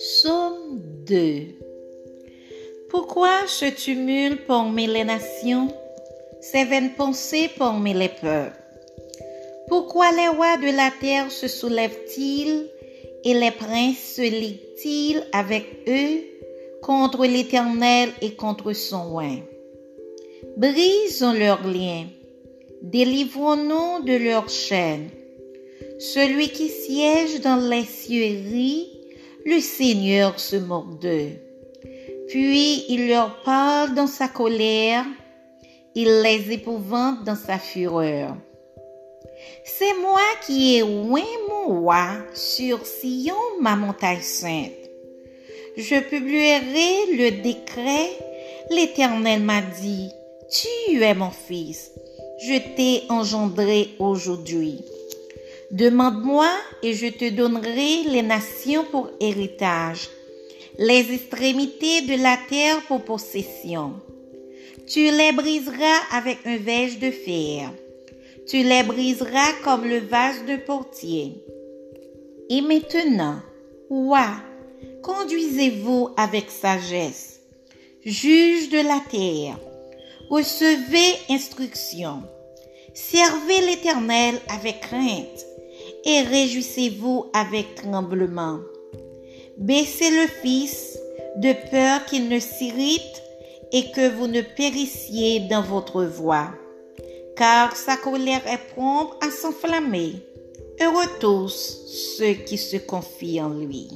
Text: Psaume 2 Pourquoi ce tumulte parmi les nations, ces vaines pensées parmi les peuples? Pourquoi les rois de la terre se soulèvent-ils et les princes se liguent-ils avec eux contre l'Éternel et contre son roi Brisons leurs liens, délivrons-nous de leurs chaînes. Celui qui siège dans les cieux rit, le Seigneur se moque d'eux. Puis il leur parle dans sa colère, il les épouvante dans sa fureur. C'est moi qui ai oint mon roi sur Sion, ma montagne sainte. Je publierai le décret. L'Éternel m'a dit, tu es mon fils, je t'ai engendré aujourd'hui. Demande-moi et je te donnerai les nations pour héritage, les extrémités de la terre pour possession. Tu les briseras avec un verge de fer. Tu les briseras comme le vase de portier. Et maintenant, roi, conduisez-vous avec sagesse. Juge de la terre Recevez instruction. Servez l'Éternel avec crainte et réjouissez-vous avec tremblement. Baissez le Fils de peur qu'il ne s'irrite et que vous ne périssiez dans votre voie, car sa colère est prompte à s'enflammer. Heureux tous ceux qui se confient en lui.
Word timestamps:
Psaume 0.00 0.80
2 1.04 1.48
Pourquoi 2.88 3.46
ce 3.46 3.66
tumulte 3.66 4.46
parmi 4.46 4.86
les 4.86 5.04
nations, 5.04 5.68
ces 6.40 6.64
vaines 6.64 6.94
pensées 6.94 7.50
parmi 7.58 7.92
les 7.92 8.08
peuples? 8.08 8.56
Pourquoi 9.68 10.10
les 10.12 10.28
rois 10.28 10.56
de 10.56 10.74
la 10.74 10.90
terre 11.02 11.30
se 11.30 11.48
soulèvent-ils 11.48 12.66
et 13.24 13.34
les 13.34 13.50
princes 13.50 14.14
se 14.16 14.22
liguent-ils 14.22 15.22
avec 15.34 15.66
eux 15.86 16.22
contre 16.80 17.26
l'Éternel 17.26 18.08
et 18.22 18.32
contre 18.32 18.72
son 18.72 19.10
roi 19.10 19.32
Brisons 20.56 21.34
leurs 21.34 21.66
liens, 21.66 22.06
délivrons-nous 22.80 24.02
de 24.06 24.16
leurs 24.16 24.48
chaînes. 24.48 25.10
Celui 25.98 26.48
qui 26.48 26.70
siège 26.70 27.42
dans 27.42 27.68
les 27.68 27.84
cieux 27.84 28.40
rit, 28.50 28.99
le 29.44 29.60
Seigneur 29.60 30.38
se 30.38 30.56
moque 30.56 31.00
d'eux. 31.00 31.32
Puis 32.28 32.84
il 32.88 33.08
leur 33.08 33.42
parle 33.42 33.94
dans 33.94 34.06
sa 34.06 34.28
colère, 34.28 35.04
il 35.94 36.22
les 36.22 36.52
épouvante 36.52 37.24
dans 37.24 37.36
sa 37.36 37.58
fureur. 37.58 38.36
C'est 39.64 39.94
moi 40.00 40.20
qui 40.46 40.76
ai 40.76 40.82
oint 40.82 41.22
mon 41.48 41.80
roi 41.80 42.06
sur 42.34 42.84
Sion, 42.86 43.34
ma 43.60 43.76
montagne 43.76 44.20
sainte. 44.20 44.72
Je 45.76 46.00
publierai 46.00 47.16
le 47.16 47.42
décret. 47.42 48.10
L'Éternel 48.70 49.40
m'a 49.42 49.62
dit, 49.62 50.10
tu 50.50 51.02
es 51.02 51.14
mon 51.14 51.30
fils, 51.30 51.92
je 52.42 52.58
t'ai 52.76 53.02
engendré 53.08 53.88
aujourd'hui. 53.98 54.84
Demande-moi 55.70 56.48
et 56.82 56.94
je 56.94 57.06
te 57.06 57.30
donnerai 57.30 58.02
les 58.08 58.22
nations 58.22 58.84
pour 58.90 59.08
héritage, 59.20 60.08
les 60.78 61.12
extrémités 61.12 62.00
de 62.02 62.20
la 62.20 62.36
terre 62.48 62.82
pour 62.88 63.04
possession. 63.04 63.94
Tu 64.88 65.12
les 65.12 65.30
briseras 65.30 66.00
avec 66.10 66.38
un 66.44 66.56
verge 66.56 66.98
de 66.98 67.12
fer. 67.12 67.70
Tu 68.48 68.64
les 68.64 68.82
briseras 68.82 69.52
comme 69.62 69.84
le 69.84 69.98
vase 69.98 70.44
de 70.44 70.56
portier. 70.56 71.34
Et 72.48 72.62
maintenant, 72.62 73.36
roi, 73.88 74.26
conduisez-vous 75.02 76.08
avec 76.16 76.50
sagesse. 76.50 77.42
Juge 78.04 78.70
de 78.70 78.78
la 78.78 79.00
terre 79.08 79.56
Recevez 80.30 81.14
instruction. 81.28 82.24
Servez 82.92 83.60
l'Éternel 83.66 84.34
avec 84.48 84.80
crainte 84.80 85.46
et 86.04 86.22
réjouissez-vous 86.22 87.26
avec 87.32 87.74
tremblement. 87.76 88.58
Baissez 89.58 90.10
le 90.10 90.26
Fils 90.42 90.98
de 91.36 91.52
peur 91.70 92.04
qu'il 92.06 92.28
ne 92.28 92.38
s'irrite 92.38 93.22
et 93.72 93.90
que 93.90 94.10
vous 94.10 94.26
ne 94.26 94.40
périssiez 94.40 95.40
dans 95.40 95.62
votre 95.62 96.04
voie, 96.04 96.50
car 97.36 97.76
sa 97.76 97.96
colère 97.96 98.46
est 98.46 98.74
prompte 98.74 99.22
à 99.24 99.30
s'enflammer. 99.30 100.14
Heureux 100.80 101.06
tous 101.20 101.84
ceux 102.18 102.32
qui 102.32 102.56
se 102.56 102.78
confient 102.78 103.42
en 103.42 103.50
lui. 103.50 103.88